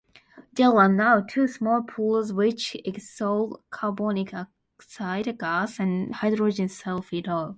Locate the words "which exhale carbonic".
2.33-4.33